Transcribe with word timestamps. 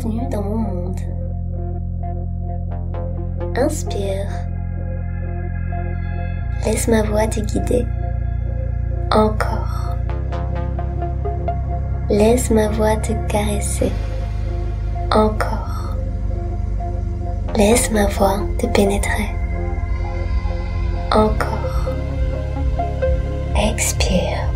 Bienvenue 0.00 0.28
dans 0.30 0.42
mon 0.42 0.58
monde. 0.58 1.00
Inspire. 3.56 4.28
Laisse 6.64 6.86
ma 6.86 7.02
voix 7.02 7.26
te 7.26 7.40
guider. 7.40 7.84
Encore. 9.10 9.96
Laisse 12.08 12.48
ma 12.52 12.68
voix 12.68 12.94
te 12.98 13.12
caresser. 13.26 13.90
Encore. 15.10 15.96
Laisse 17.56 17.90
ma 17.90 18.06
voix 18.06 18.38
te 18.58 18.68
pénétrer. 18.68 19.30
Encore. 21.10 21.88
Expire. 23.56 24.48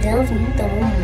Bienvenue 0.00 0.48
dans 0.56 0.68
mon 0.68 0.86
monde. 0.86 1.03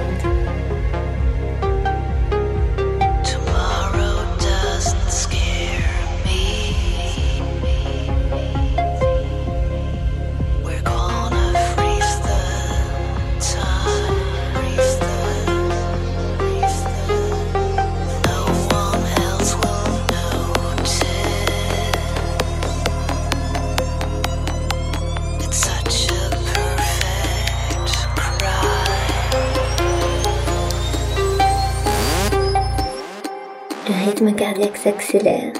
Rythme 34.20 34.36
cardiaque 34.36 34.76
s'accélère. 34.76 35.52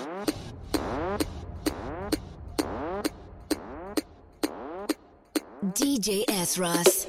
DJ 5.75 6.25
S. 6.27 6.59
Ross. 6.59 7.07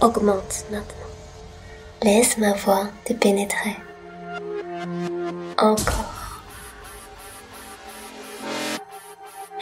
Augmente 0.00 0.64
maintenant. 0.70 1.10
Laisse 2.02 2.38
ma 2.38 2.52
voix 2.52 2.88
te 3.04 3.12
pénétrer. 3.12 3.76
Encore. 5.58 6.40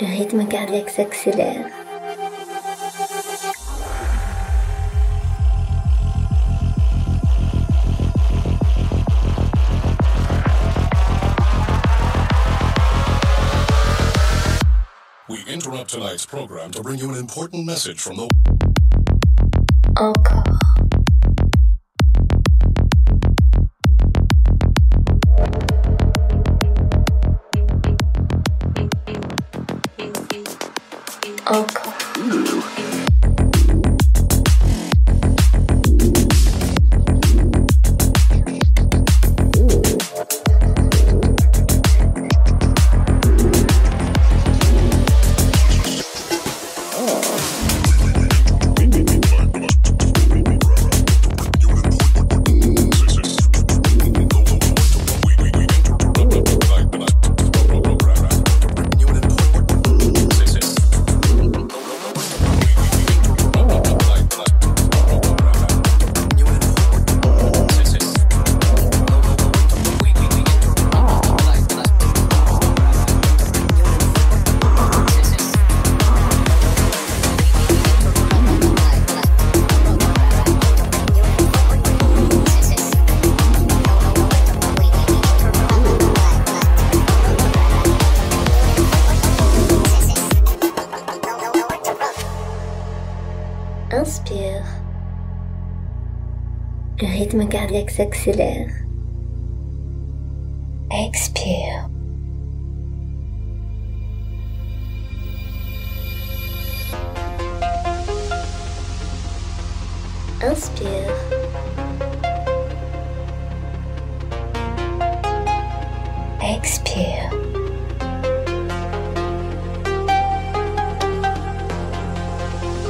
Le 0.00 0.06
rythme 0.06 0.47
cardiaque 0.47 0.91
s'accélère. 0.91 1.66
We 15.28 15.38
interrupt 15.47 15.91
tonight's 15.91 16.26
program 16.26 16.70
to 16.72 16.82
bring 16.82 16.98
you 16.98 17.10
an 17.10 17.16
important 17.16 17.64
message 17.64 18.00
from 18.00 18.16
the 18.16 18.28
Encore. 19.97 20.62
S'accélère. 97.97 98.71
Expire. 100.91 101.91
Inspire. 110.42 110.89
Expire. 116.41 117.30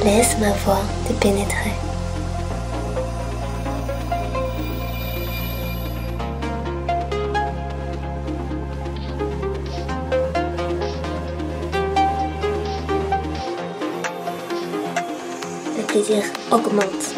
Laisse 0.03 0.37
ma 0.39 0.51
voix 0.63 0.79
te 1.07 1.13
pénétrer. 1.13 1.82
Désir 15.93 16.23
augmente 16.49 16.73
maintenant. 16.75 17.12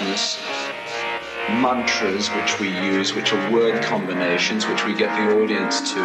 Consciousness, 0.00 0.38
mantras 1.60 2.28
which 2.30 2.60
we 2.60 2.68
use, 2.68 3.14
which 3.14 3.32
are 3.32 3.52
word 3.52 3.82
combinations, 3.82 4.66
which 4.66 4.84
we 4.84 4.94
get 4.94 5.14
the 5.16 5.42
audience 5.42 5.92
to 5.92 6.00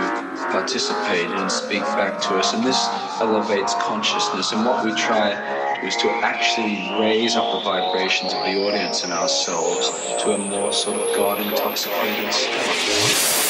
participate 0.51 1.25
in 1.25 1.31
and 1.31 1.51
speak 1.51 1.81
back 1.81 2.19
to 2.21 2.35
us. 2.35 2.53
And 2.53 2.63
this 2.63 2.87
elevates 3.21 3.73
consciousness. 3.75 4.51
And 4.51 4.65
what 4.65 4.83
we 4.85 4.93
try 4.95 5.31
is 5.83 5.95
to 5.97 6.09
actually 6.09 6.89
raise 6.99 7.35
up 7.35 7.53
the 7.53 7.69
vibrations 7.69 8.33
of 8.33 8.43
the 8.43 8.65
audience 8.65 9.03
and 9.03 9.13
ourselves 9.13 9.89
to 10.23 10.31
a 10.31 10.37
more 10.37 10.73
sort 10.73 10.99
of 10.99 11.15
God 11.15 11.41
intoxicated 11.41 12.33
state. 12.33 13.44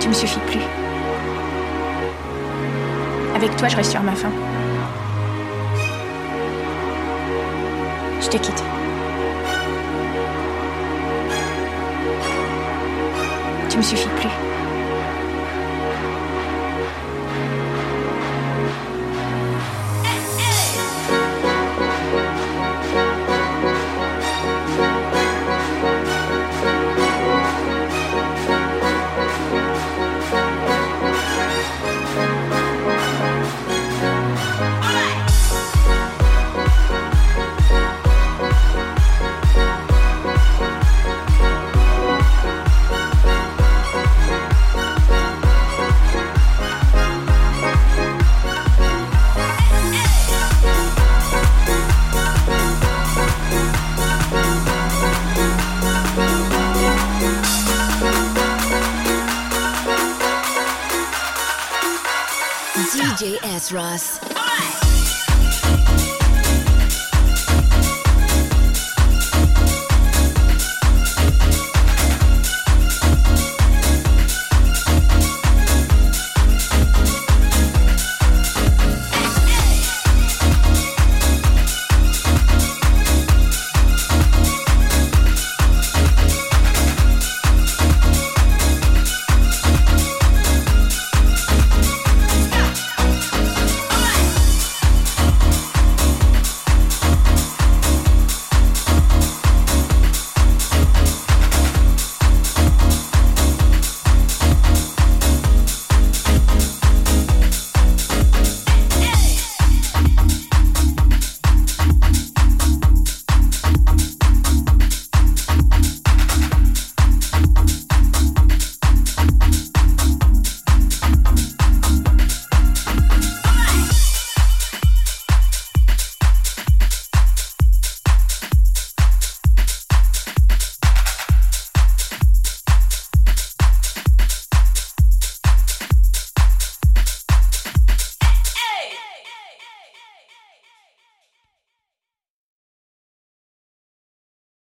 Tu 0.00 0.08
me 0.08 0.14
suffis 0.14 0.40
plus. 0.46 0.60
Avec 3.36 3.54
toi, 3.56 3.68
je 3.68 3.76
reste 3.76 3.90
sur 3.90 4.02
ma 4.02 4.12
faim. 4.12 4.32
Je 8.20 8.28
te 8.28 8.36
quitte. 8.38 8.64
Tu 13.68 13.76
me 13.76 13.82
suffis 13.82 14.08
plus. 14.16 14.59